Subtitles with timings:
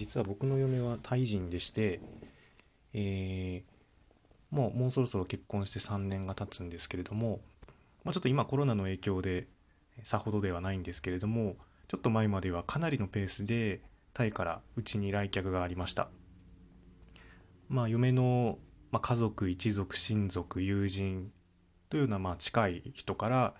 [0.00, 2.00] 実は僕の嫁はタイ人でして、
[2.94, 3.80] えー
[4.50, 7.40] もうもうそろそろ結婚して3年が経つんですけれども、
[8.04, 9.46] まあ、ちょっと今コロナの影響で
[10.02, 11.56] さほどではないんですけれども
[11.88, 13.80] ちょっと前まではかなりのペースで
[14.12, 16.08] タイからうちに来客がありました。
[17.68, 18.58] まあ嫁の、
[18.90, 21.30] まあ、家族一族親族友人
[21.88, 23.54] というようなまあ近い人から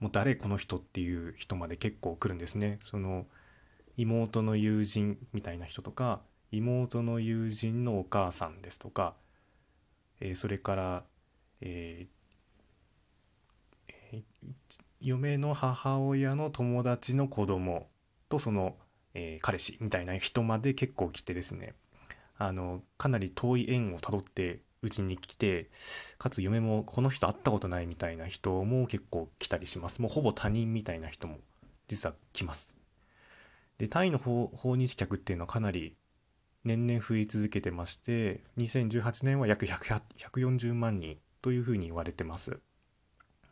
[0.00, 2.78] もう誰この人っていう人まで結構来るんですね。
[2.82, 3.26] その
[3.98, 6.20] 妹の友人みたいな人とか
[6.50, 9.14] 妹の友人のお母さんですとか、
[10.20, 11.04] えーそれから、
[11.60, 12.18] えー
[15.00, 17.86] 嫁の母親の友達の子供
[18.28, 18.76] とその、
[19.14, 21.74] えー彼氏みたいな人まで結構来てですね。
[22.38, 25.70] あのかなり遠い縁をたどってうちに来て
[26.18, 30.00] かつ嫁もこの人会ったことないみたいな人も結構来たりします。
[30.00, 31.38] もうほぼ他人みたいな人も
[31.88, 32.77] 実は来ます。
[33.78, 35.96] でタイの訪日客っていうのはかなり
[36.64, 42.58] 年々増え続けてまして2018年は約140万人というふうに言われてます。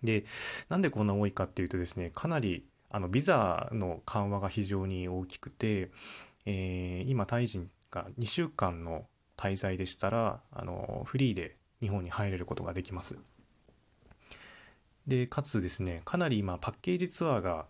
[0.03, 0.25] で
[0.69, 5.91] なんでこんな多いかっていうとですねかなりあのビザの緩和が非常に大きくて、
[6.45, 13.19] えー今タイ人が2週間の滞在でしたらあのフリーで日本に入れることができます。
[15.07, 17.67] でかつですねかなり今パッケージツアーが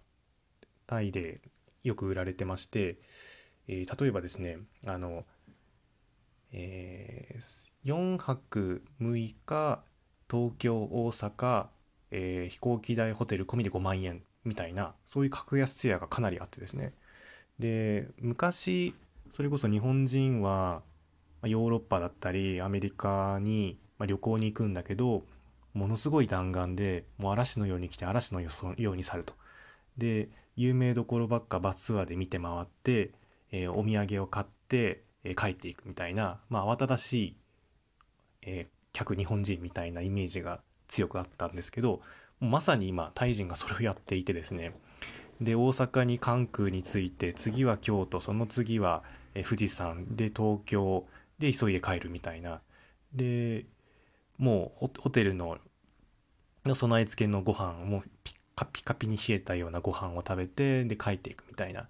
[0.86, 1.41] タイで
[1.86, 2.98] よく売られてまして、
[3.68, 5.24] えー例えばですねあの、
[6.52, 7.38] え
[7.84, 9.82] 4泊6日
[10.30, 11.66] 東京大阪、
[12.10, 16.94] えー飛行機代ホテル込みで5万円みたいなそういう格安ツアーがかなりあってですね
[17.58, 18.94] で昔
[19.30, 20.82] それこそ日本人は
[21.44, 25.24] ヨーロッパだったりアメリカに旅行に行くんだけど
[25.74, 29.34] ものすごい弾丸でもう嵐のように来て嵐のよそように去ると。
[29.98, 33.12] で有名どころばっかバスツアーで見て回って、
[33.52, 37.36] えーお土産を買って、えー帰っていくみたいな、まあ、慌ただしい、
[38.42, 42.00] えー客日本人みたいなイメージが強くあったんですけど
[42.41, 44.72] まさに今タイ人がそれをやっていてですね。
[45.38, 49.04] で大阪に関空に着いて次は京都その次は、
[49.44, 51.06] 富士山で東京
[51.38, 52.62] で急いで帰るみたいな。
[53.12, 53.66] で
[54.38, 55.58] もうホテルの
[56.75, 61.89] 備え付けのご飯もピッカピカピに冷えたようなご飯を食べてで帰っていくみたいな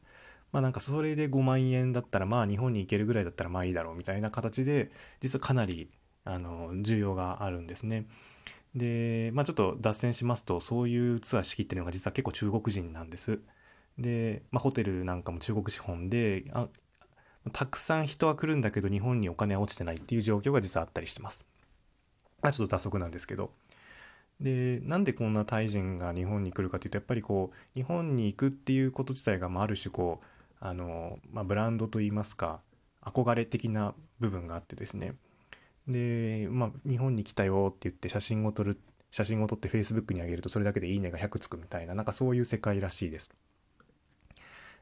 [0.53, 4.91] まあなんかそれで5万円だったらまあ日本に行けるぐらいだったらまあいいだろうみたいな形で
[5.21, 5.89] 実はかなり
[6.25, 8.07] あの需要があるんですね。
[8.75, 13.41] でまあちょっと脱線しますとそういうツアー仕切ってるのが実は結構中国人なんです。
[13.97, 16.69] で、まあ、ホテルなんかも中国資本であ
[17.53, 21.47] たくさん人は来るんだけど日本にお金は落ちてないっていう状況が実はあったりしてます。
[22.43, 23.53] まあちょっと脱足なんですけど。
[24.41, 30.27] でなんでこんなタイ人が日本に来るかというとやっぱりこう日本に行くっていうこと自体がまある種こう
[30.61, 32.61] あの、まあ、ブランドといいますか
[33.03, 35.15] 憧れ的な部分があってですね。
[35.87, 38.79] で、まあ、日本に来たよって言って写真を撮る
[39.11, 43.31] 写真を撮って Facebook に上げるとそれだけでいいねが100つくみたいななんかそういう世界らしいです。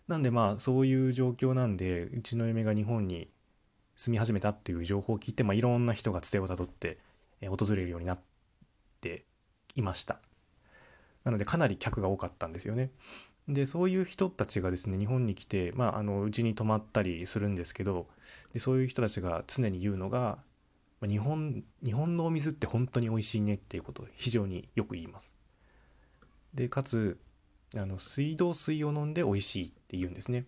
[0.08, 3.28] なんでまあそういう状況なんでうちの嫁が日本に
[3.96, 6.98] 住み始めたっていう情報を聞いて、まあ、いろんな人がつてをたどって
[7.40, 8.18] え訪れるようになっ
[9.00, 9.24] て
[9.74, 10.20] いました。
[11.24, 12.90] なのでかなり客が多かったんですよね。
[13.48, 18.08] でそういう人たちがですね日本に来てまああのうちに泊まったりするんですけど
[18.54, 20.38] でそういう人たちが常に言うのが
[21.02, 25.34] 日本日本のお水って本当に美味しいねっていうことを非常によく言います。
[26.54, 27.18] でかつ
[27.76, 30.46] あの水道水を飲んで美味しいって言うんですね。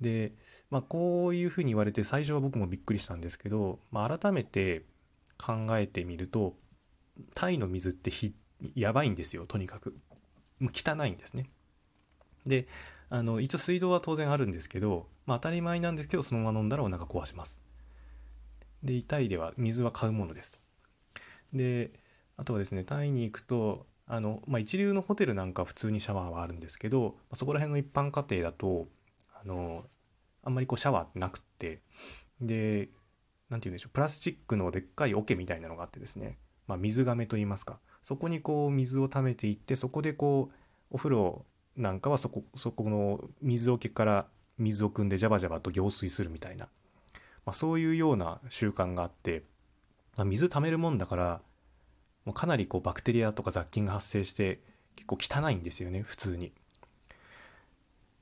[0.00, 0.32] で
[0.70, 4.84] まあこういうふうに言われて最初は僕もびっくりしたんですけど、まあ、改めて
[5.38, 6.56] 考えてみると
[7.34, 8.10] タイの水って
[8.74, 9.96] やばいんですよとにかく。
[10.58, 11.50] もう汚いんですね。
[12.46, 12.66] で
[13.10, 17.62] あの一応水道は当然あるんですけど、まあ、当たり前なんですけどそのまま飲んだらお腹壊します。
[18.82, 20.58] でタイでは水は買うものですと。
[21.52, 21.92] で
[22.36, 28.88] あとはですねタイに行くとあの、まあ、一流のホテルなんか普通にシャワーはあるんですけど、まそこら辺の一般家庭だと
[29.34, 29.84] あの
[30.42, 31.80] あんまりこうシャワーなくって
[32.40, 32.88] で
[33.50, 36.38] なんて言うんでしょうプラスチックのでっかい桶みたいなのがあってですね、
[36.68, 40.54] まあ、水がめと言いますかそこにこう水を溜めていってそこでこう
[40.90, 41.44] お風呂
[41.76, 44.26] なんかはそこそこの水桶から
[44.58, 46.68] 水を汲んでジャバジャバと行水するみたいな、
[47.46, 49.42] まあ、そういうような習慣があって、
[50.16, 51.40] まあ、水溜めるもんだから
[52.24, 54.60] もうかなりこうバクテリアとか雑菌が発生して
[54.96, 56.52] 結構汚いんですよね普通に。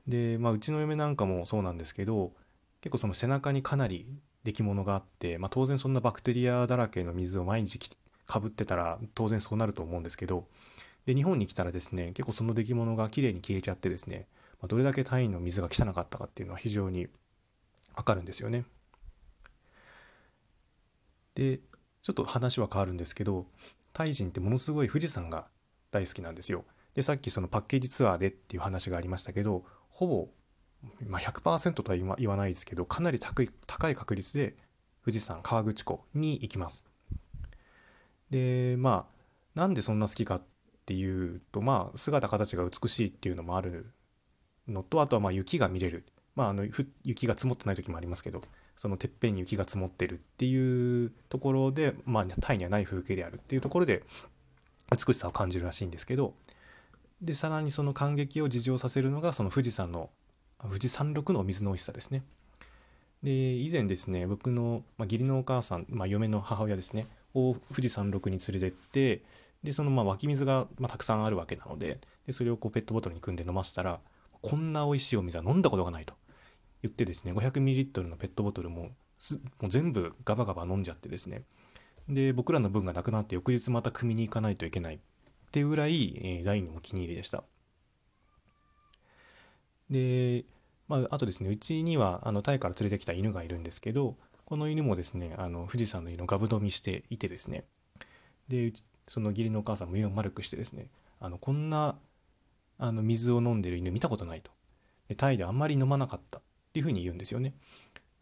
[0.06, 2.32] で、まあ、うちの嫁なんかもそうなんですけど
[2.80, 4.06] 結構その背中にかなり
[4.44, 7.78] 出来物があって、まあ、当然そんなバクテリアだらけの水を毎日
[8.26, 10.46] かぶってたら当然そうなると思うんですけど
[11.06, 14.26] で日本に来たらですね結構その出来物がきれいに消えちゃってですね
[14.60, 17.08] まあ、どれだけタイの水が汚かったかっていうのは非常に
[17.94, 18.64] わかるんですよね。
[21.34, 21.60] で
[22.02, 23.46] ちょっと話は変わるんですけど
[23.92, 25.48] タイ人ってものすごい富士山が
[25.90, 26.64] 大好きなんですよ。
[26.94, 30.28] でさっきそのパッケージツアーでっていう話がありましたけどほぼ、
[31.06, 34.56] まあ、100%とは言わないですけどかなり高い確率で
[35.04, 36.84] 富士山河口湖に行きます。
[38.30, 39.06] でま
[39.54, 40.42] あなんでそんな好きかっ
[40.84, 43.92] ていうとまあ姿形が美しいっていうのもある
[44.68, 46.64] のとあとはまあ雪が見れるまああの
[47.04, 48.42] 雪が積もってない時もありますけど
[48.76, 54.02] そのてっぺんに雪が積もってるっていうところでまあタイにはない風景であるっていうところで
[54.90, 56.34] 美しさを感じるらしいんですけど
[57.20, 60.10] でさらにその感激を自情させるのがその富士山の
[60.62, 62.22] 富士山麓のお水の美味しさですね。
[63.22, 69.22] で以前ですね僕の、まあ、義理のお母さん、まあ、嫁の母親ですねを富士山麓に連れてって
[69.62, 74.00] でそのまあ湧き水がまたくさんあるわけなのででそれをこうペットボトルに組んで飲ませたら
[74.42, 76.14] こんな美味しいお水は飲んだことがないと
[76.82, 78.90] 言ってですね 500ml のペットボトルもも
[79.62, 81.42] う全部ガバガバ飲んじゃってですね。
[82.08, 84.98] で僕らの分がなくなって翌日また汲みに行かないといけないっ
[85.50, 87.42] ていうぐらい、えー、大のお気に入りでした。
[89.90, 90.44] で、
[90.86, 94.16] まあ、あとですねうちにはあのタイから連れてきた犬がいるんですけど
[94.46, 97.64] この犬もですねあの富士山の犬をガブ飲みしていてですね。
[98.48, 98.72] で
[99.08, 100.88] その義理のお母さんも目を丸くしてですね
[101.20, 101.96] あのこんな
[102.78, 104.52] あの水を飲んでる犬見たことないと。
[105.08, 107.54] でタイであんまり飲まなかったっていうふうに言うんですよね。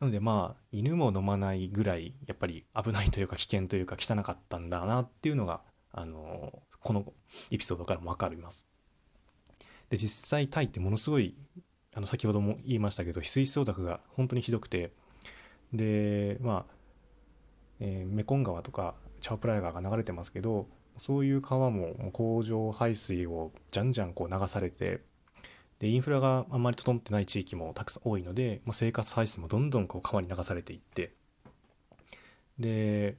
[0.00, 5.61] なのでまあ犬も飲まないぐらいやっぱり危ないというか危険というか汚かったんだなっていうのが
[5.93, 7.12] あのこの
[7.50, 8.67] エピソードからも分かります。
[9.91, 11.35] で実際タイってものすごい
[11.94, 14.93] あの先ほども言いましたけど翡翠総濁が本当にひどくて
[15.72, 16.75] でまあ、
[17.81, 20.69] えー、メコン川とかチャオプライ川が流れてますけど
[20.99, 25.00] そういう川も工場排水をじゃんじゃんこう流されて
[25.78, 31.12] でインフラがあんまり整ってない地域もたくさん多いので、まあ、生活排水もどんどんこう川に流されていって
[32.58, 33.16] で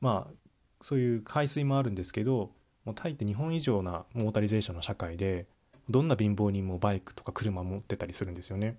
[0.00, 0.34] まあ
[0.80, 2.50] そういう排水もあるんですけど
[2.84, 5.46] もうタイって日本以上なモータリゼーションの社会で
[5.88, 8.78] どんな貧乏人もバイクとか車持ってたりするんですよね。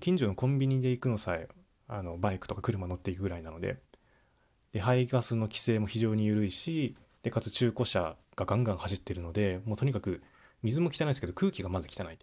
[0.00, 1.48] 近所のコンビニで行くのさえ
[1.94, 3.78] あのバイクとか車乗っていくぐらいなので
[4.72, 10.22] で排ガスの規制も非常に緩いしでかつ中古車がガンガン走ってるのでもうとにかく
[10.62, 12.18] 水も汚いですけど空気がまず汚い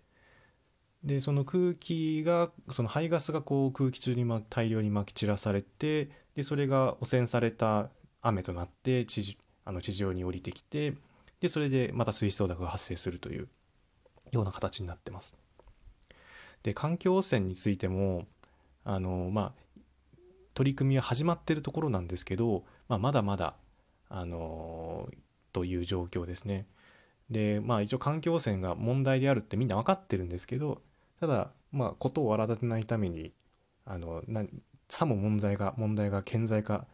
[1.03, 7.89] でその空気がその排ガスがこう空気中にま大量にまき散らされてでそれが汚染された
[8.21, 10.93] 雨となって地あの地上に降りてきて
[11.39, 13.47] でそれでまた水槽濁が発生するという
[14.31, 15.35] ような形になってます。
[16.61, 18.27] で環境汚染についても
[18.83, 19.61] あのまあ
[20.53, 23.55] 取り組みは始まってるところなんですけど、まあ、まだまだ、
[24.09, 25.09] あの、
[25.53, 26.67] という状況ですね。
[27.29, 30.81] で、まあ一応環境汚染が問題であるってみんな分かってるんですけど、
[31.19, 33.33] ただ、まあことを荒立てないために、
[33.85, 34.45] あの、な
[34.89, 36.87] さも問題が、問題が顕在化、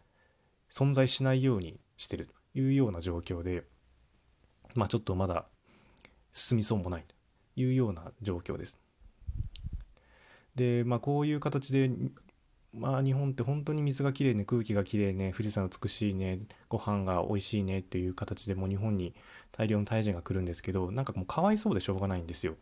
[0.69, 3.65] 存在しないようにしてるというような状況で、
[4.75, 5.47] まあちょっとまだ
[6.31, 7.15] 進みそうもないと
[7.59, 8.79] いうような状況です。
[10.57, 11.89] で、まあこういう形で
[12.73, 19.13] まあ日本って本当に水がきれいね空気がきれいね富士山美しいねご飯が美味しいねっていう形でもう日本に
[19.51, 22.55] 大量のタイ人が来るんですけどなんかもうかわいそうでしょうがないんですよ。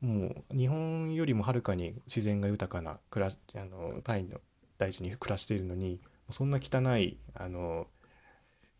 [0.00, 4.38] もう日本よりもはるかに自然が豊かな暮らあのタイの
[4.76, 5.98] 大地に暮らしているのに
[6.30, 7.86] そんな汚いあの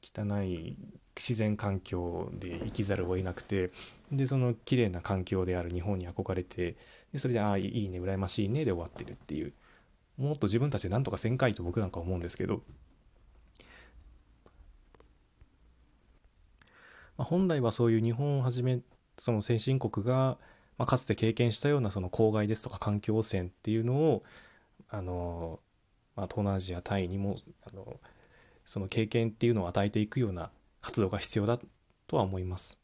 [0.03, 0.77] 汚い
[1.17, 3.71] 自然環境で生きざるを得なくて
[4.17, 6.77] でその綺麗な環境である日本に憧れて
[7.13, 9.53] でそれでああいいね羨ましいねで終わってるっていう
[10.17, 12.63] もっと自分たちで何とかせんかいと僕なんか思うんですけど、
[17.17, 18.81] まあ、本来はそういう日本をはじめ
[19.19, 20.39] その先進国が、
[20.79, 24.23] まあ、かつて経験したようなその公害ですとか環境汚染っていうのを
[24.89, 25.61] あの、
[26.17, 27.37] まあ、東南アジアタイにも
[27.71, 27.99] あの
[28.65, 31.59] その経験っていうのを与えていくような活動が必要だ
[32.07, 32.79] とは思います。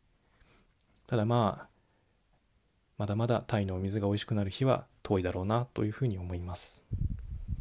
[1.10, 1.68] ただまあ
[2.96, 6.84] まだまだタイのお水が美味しくなる日は遠いだろうなというふうに思います。